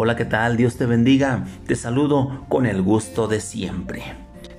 Hola, 0.00 0.14
¿qué 0.14 0.24
tal? 0.24 0.56
Dios 0.56 0.76
te 0.76 0.86
bendiga. 0.86 1.44
Te 1.66 1.74
saludo 1.74 2.44
con 2.48 2.66
el 2.66 2.82
gusto 2.82 3.26
de 3.26 3.40
siempre. 3.40 4.04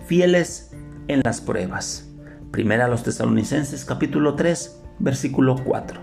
Fieles 0.05 0.75
en 1.07 1.21
las 1.23 1.39
pruebas. 1.39 2.09
Primera 2.51 2.83
a 2.83 2.87
los 2.89 3.03
tesalonicenses 3.03 3.85
capítulo 3.85 4.35
3, 4.35 4.81
versículo 4.99 5.55
4. 5.63 6.01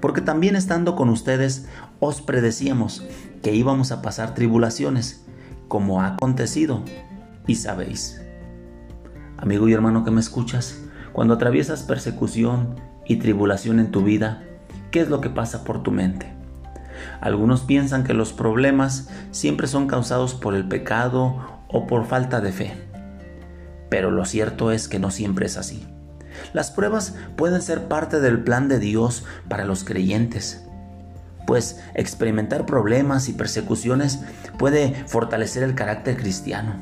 Porque 0.00 0.22
también 0.22 0.56
estando 0.56 0.96
con 0.96 1.10
ustedes 1.10 1.68
os 2.00 2.22
predecíamos 2.22 3.06
que 3.42 3.54
íbamos 3.54 3.92
a 3.92 4.00
pasar 4.00 4.32
tribulaciones, 4.32 5.26
como 5.68 6.00
ha 6.00 6.14
acontecido, 6.14 6.82
y 7.46 7.56
sabéis. 7.56 8.22
Amigo 9.36 9.68
y 9.68 9.74
hermano 9.74 10.04
que 10.04 10.10
me 10.10 10.20
escuchas, 10.22 10.82
cuando 11.12 11.34
atraviesas 11.34 11.82
persecución 11.82 12.76
y 13.04 13.16
tribulación 13.16 13.78
en 13.78 13.90
tu 13.90 14.02
vida, 14.02 14.42
¿qué 14.90 15.00
es 15.00 15.10
lo 15.10 15.20
que 15.20 15.28
pasa 15.28 15.64
por 15.64 15.82
tu 15.82 15.90
mente? 15.90 16.41
Algunos 17.20 17.62
piensan 17.62 18.04
que 18.04 18.14
los 18.14 18.32
problemas 18.32 19.08
siempre 19.30 19.66
son 19.66 19.86
causados 19.86 20.34
por 20.34 20.54
el 20.54 20.66
pecado 20.66 21.62
o 21.68 21.86
por 21.86 22.06
falta 22.06 22.40
de 22.40 22.52
fe. 22.52 22.74
Pero 23.88 24.10
lo 24.10 24.24
cierto 24.24 24.70
es 24.72 24.88
que 24.88 24.98
no 24.98 25.10
siempre 25.10 25.46
es 25.46 25.56
así. 25.56 25.86
Las 26.52 26.70
pruebas 26.70 27.14
pueden 27.36 27.62
ser 27.62 27.88
parte 27.88 28.20
del 28.20 28.42
plan 28.42 28.68
de 28.68 28.78
Dios 28.78 29.24
para 29.48 29.64
los 29.64 29.84
creyentes, 29.84 30.64
pues 31.46 31.80
experimentar 31.94 32.66
problemas 32.66 33.28
y 33.28 33.32
persecuciones 33.32 34.20
puede 34.58 35.04
fortalecer 35.06 35.62
el 35.62 35.74
carácter 35.74 36.16
cristiano, 36.16 36.76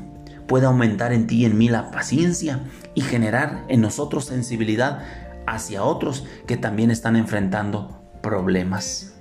puede 0.47 0.65
aumentar 0.65 1.13
en 1.13 1.27
ti 1.27 1.41
y 1.41 1.45
en 1.45 1.57
mí 1.57 1.69
la 1.69 1.91
paciencia 1.91 2.61
y 2.93 3.01
generar 3.01 3.63
en 3.67 3.81
nosotros 3.81 4.25
sensibilidad 4.25 4.99
hacia 5.47 5.83
otros 5.83 6.25
que 6.47 6.57
también 6.57 6.91
están 6.91 7.15
enfrentando 7.15 8.01
problemas. 8.21 9.13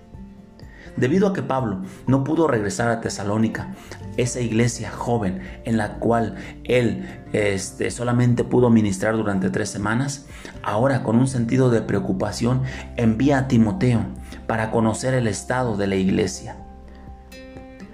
Debido 1.00 1.28
a 1.28 1.32
que 1.32 1.42
Pablo 1.42 1.80
no 2.06 2.24
pudo 2.24 2.46
regresar 2.46 2.90
a 2.90 3.00
Tesalónica, 3.00 3.74
esa 4.18 4.40
iglesia 4.40 4.90
joven 4.90 5.40
en 5.64 5.78
la 5.78 5.94
cual 5.94 6.36
él 6.64 7.22
este, 7.32 7.90
solamente 7.90 8.44
pudo 8.44 8.68
ministrar 8.68 9.16
durante 9.16 9.48
tres 9.48 9.70
semanas, 9.70 10.26
ahora 10.62 11.02
con 11.02 11.16
un 11.16 11.26
sentido 11.26 11.70
de 11.70 11.80
preocupación 11.80 12.62
envía 12.98 13.38
a 13.38 13.48
Timoteo 13.48 14.02
para 14.46 14.70
conocer 14.70 15.14
el 15.14 15.26
estado 15.26 15.78
de 15.78 15.86
la 15.86 15.96
iglesia. 15.96 16.56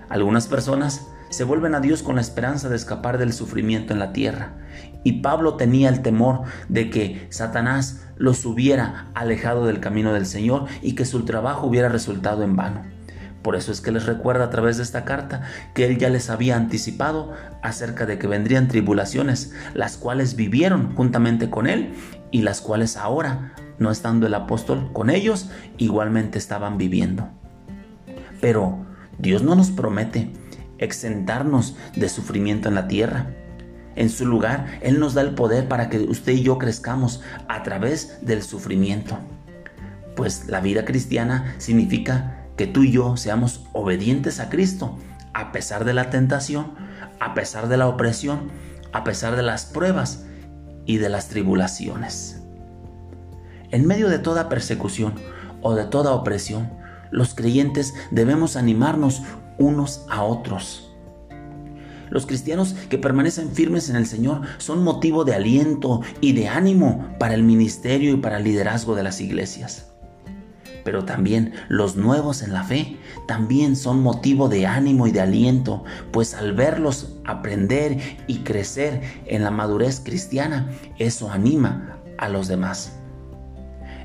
Algunas 0.09 0.49
personas 0.49 1.07
se 1.37 1.45
vuelven 1.45 1.75
a 1.75 1.81
Dios 1.81 2.03
con 2.03 2.15
la 2.15 2.23
esperanza 2.23 2.71
de 2.71 2.77
escapar 2.77 3.19
del 3.19 3.35
sufrimiento 3.35 3.93
en 3.93 3.99
la 3.99 4.15
tierra. 4.15 4.53
Y 5.05 5.21
Pablo 5.21 5.57
tenía 5.57 5.91
el 5.91 6.01
temor 6.01 6.45
de 6.71 6.89
que 6.89 7.27
Satanás 7.29 8.07
los 8.17 8.47
hubiera 8.47 9.11
alejado 9.13 9.67
del 9.67 9.79
camino 9.79 10.15
del 10.15 10.25
Señor 10.25 10.65
y 10.81 10.95
que 10.95 11.05
su 11.05 11.27
trabajo 11.27 11.67
hubiera 11.67 11.91
resultado 11.91 12.43
en 12.43 12.57
vano. 12.57 12.85
Por 13.43 13.55
eso 13.55 13.71
es 13.71 13.83
que 13.83 13.93
les 13.93 14.07
recuerda 14.07 14.45
a 14.45 14.51
través 14.51 14.79
de 14.79 14.83
esta 14.83 15.05
carta 15.05 15.43
que 15.75 15.85
él 15.85 15.99
ya 15.99 16.09
les 16.09 16.31
había 16.31 16.57
anticipado 16.57 17.35
acerca 17.63 18.07
de 18.07 18.19
que 18.19 18.29
vendrían 18.29 18.69
tribulaciones, 18.69 19.53
las 19.75 19.99
cuales 19.99 20.37
vivieron 20.37 20.95
juntamente 20.97 21.51
con 21.51 21.67
él 21.67 21.93
y 22.31 22.41
las 22.41 22.63
cuales 22.63 22.97
ahora, 22.97 23.53
no 23.79 23.91
estando 23.91 24.27
el 24.27 24.33
apóstol 24.33 24.89
con 24.95 25.11
ellos, 25.11 25.51
igualmente 25.77 26.39
estaban 26.39 26.79
viviendo. 26.79 27.29
Pero 28.41 28.87
Dios 29.19 29.43
no 29.43 29.55
nos 29.55 29.71
promete 29.71 30.33
exentarnos 30.79 31.77
de 31.95 32.09
sufrimiento 32.09 32.69
en 32.69 32.75
la 32.75 32.89
tierra. 32.89 33.35
En 33.95 34.11
su 34.11 34.27
lugar, 34.27 34.79
Él 34.83 35.01
nos 35.01 35.15
da 35.15 35.23
el 35.23 35.35
poder 35.35 35.69
para 35.69 35.89
que 35.89 35.99
usted 36.01 36.33
y 36.33 36.43
yo 36.43 36.59
crezcamos 36.59 37.23
a 37.49 37.63
través 37.63 38.19
del 38.21 38.43
sufrimiento. 38.43 39.19
Pues 40.15 40.49
la 40.49 40.61
vida 40.61 40.85
cristiana 40.85 41.55
significa 41.59 42.45
que 42.57 42.67
tú 42.67 42.85
y 42.85 42.93
yo 42.93 43.17
seamos 43.17 43.65
obedientes 43.73 44.41
a 44.41 44.49
Cristo, 44.49 44.99
a 45.35 45.53
pesar 45.53 45.85
de 45.85 45.95
la 45.95 46.11
tentación, 46.11 46.73
a 47.21 47.35
pesar 47.35 47.69
de 47.69 47.77
la 47.77 47.89
opresión, 47.89 48.51
a 48.93 49.05
pesar 49.05 49.37
de 49.37 49.43
las 49.43 49.67
pruebas 49.67 50.25
y 50.87 50.99
de 50.99 51.09
las 51.09 51.29
tribulaciones. 51.29 52.43
En 53.71 53.87
medio 53.87 54.09
de 54.09 54.19
toda 54.19 54.49
persecución 54.49 55.15
o 55.61 55.75
de 55.75 55.85
toda 55.85 56.13
opresión, 56.13 56.71
los 57.11 57.35
creyentes 57.35 57.95
debemos 58.11 58.57
animarnos 58.57 59.23
unos 59.59 60.05
a 60.09 60.23
otros. 60.23 60.93
Los 62.11 62.27
cristianos 62.27 62.75
que 62.89 62.99
permanecen 62.99 63.51
firmes 63.51 63.91
en 63.91 63.97
el 63.97 64.07
Señor 64.07 64.43
son 64.59 64.85
motivo 64.85 65.25
de 65.25 65.35
aliento 65.35 66.03
y 66.21 66.33
de 66.33 66.49
ánimo 66.49 67.09
para 67.19 67.35
el 67.35 67.43
ministerio 67.43 68.15
y 68.15 68.17
para 68.17 68.39
el 68.39 68.45
liderazgo 68.45 68.95
de 68.95 69.03
las 69.03 69.21
iglesias. 69.21 69.91
Pero 70.85 71.05
también 71.05 71.55
los 71.69 71.97
nuevos 71.97 72.43
en 72.43 72.53
la 72.53 72.63
fe 72.63 72.97
también 73.27 73.75
son 73.75 74.01
motivo 74.03 74.49
de 74.49 74.67
ánimo 74.67 75.09
y 75.09 75.11
de 75.11 75.21
aliento, 75.21 75.83
pues 76.13 76.35
al 76.35 76.53
verlos 76.53 77.17
aprender 77.25 77.99
y 78.29 78.39
crecer 78.39 79.03
en 79.27 79.43
la 79.43 79.51
madurez 79.51 79.99
cristiana, 79.99 80.71
eso 80.99 81.33
anima 81.33 81.99
a 82.19 82.29
los 82.29 82.47
demás. 82.47 82.93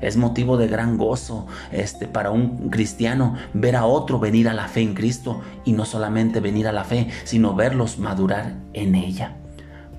Es 0.02 0.16
motivo 0.16 0.58
de 0.58 0.66
gran 0.66 0.98
gozo 0.98 1.46
este, 1.70 2.06
para 2.06 2.30
un 2.30 2.68
cristiano 2.68 3.36
ver 3.54 3.76
a 3.76 3.86
otro 3.86 4.18
venir 4.18 4.48
a 4.48 4.52
la 4.52 4.68
fe 4.68 4.82
en 4.82 4.94
Cristo 4.94 5.40
y 5.64 5.72
no 5.72 5.84
solamente 5.84 6.40
venir 6.40 6.66
a 6.68 6.72
la 6.72 6.84
fe, 6.84 7.08
sino 7.24 7.54
verlos 7.54 7.98
madurar 7.98 8.56
en 8.74 8.96
ella. 8.96 9.36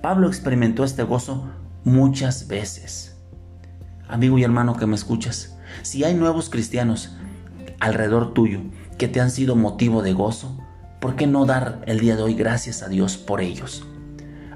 Pablo 0.01 0.27
experimentó 0.27 0.83
este 0.83 1.03
gozo 1.03 1.45
muchas 1.85 2.47
veces. 2.47 3.17
Amigo 4.09 4.37
y 4.37 4.43
hermano 4.43 4.75
que 4.75 4.85
me 4.85 4.95
escuchas, 4.95 5.57
si 5.81 6.03
hay 6.03 6.13
nuevos 6.13 6.49
cristianos 6.49 7.15
alrededor 7.79 8.33
tuyo 8.33 8.59
que 8.97 9.07
te 9.07 9.21
han 9.21 9.31
sido 9.31 9.55
motivo 9.55 10.01
de 10.01 10.13
gozo, 10.13 10.59
¿por 10.99 11.15
qué 11.15 11.27
no 11.27 11.45
dar 11.45 11.81
el 11.87 12.01
día 12.01 12.17
de 12.17 12.23
hoy 12.23 12.33
gracias 12.33 12.83
a 12.83 12.89
Dios 12.89 13.17
por 13.17 13.39
ellos? 13.39 13.85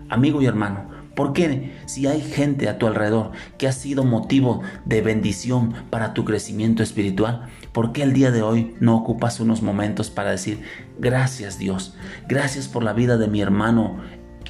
Amigo 0.10 0.42
y 0.42 0.46
hermano, 0.46 0.97
¿Por 1.18 1.34
qué 1.34 1.72
si 1.88 2.06
hay 2.06 2.22
gente 2.22 2.70
a 2.70 2.78
tu 2.78 2.86
alrededor 2.86 3.32
que 3.58 3.68
ha 3.68 3.72
sido 3.72 4.04
motivo 4.04 4.62
de 4.86 5.02
bendición 5.02 5.74
para 5.90 6.14
tu 6.14 6.24
crecimiento 6.26 6.84
espiritual, 6.84 7.48
por 7.72 7.92
qué 7.92 8.04
el 8.04 8.14
día 8.14 8.30
de 8.30 8.44
hoy 8.44 8.76
no 8.80 8.96
ocupas 8.96 9.40
unos 9.40 9.64
momentos 9.64 10.12
para 10.12 10.30
decir 10.30 10.62
gracias 11.00 11.58
Dios, 11.58 11.98
gracias 12.28 12.68
por 12.68 12.84
la 12.84 12.94
vida 12.94 13.18
de 13.18 13.28
mi 13.28 13.42
hermano 13.42 13.98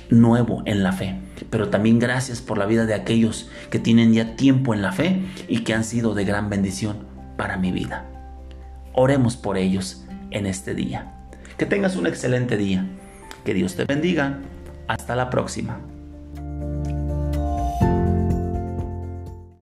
nuevo 0.10 0.62
en 0.66 0.84
la 0.84 0.92
fe, 0.92 1.22
pero 1.50 1.70
también 1.70 2.00
gracias 2.00 2.42
por 2.42 2.58
la 2.58 2.66
vida 2.66 2.86
de 2.86 2.96
aquellos 2.96 3.50
que 3.70 3.80
tienen 3.80 4.12
ya 4.12 4.36
tiempo 4.36 4.74
en 4.74 4.82
la 4.82 4.92
fe 4.92 5.22
y 5.48 5.60
que 5.60 5.74
han 5.74 5.86
sido 5.86 6.16
de 6.16 6.26
gran 6.26 6.50
bendición 6.50 6.98
para 7.38 7.56
mi 7.56 7.72
vida. 7.72 8.06
Oremos 8.92 9.38
por 9.38 9.58
ellos 9.58 10.04
en 10.32 10.46
este 10.46 10.76
día. 10.76 11.14
Que 11.58 11.66
tengas 11.66 11.96
un 11.96 12.08
excelente 12.08 12.58
día. 12.58 12.86
Que 13.46 13.54
Dios 13.54 13.76
te 13.78 13.86
bendiga. 13.86 14.40
Hasta 14.90 15.16
la 15.16 15.30
próxima. 15.30 15.80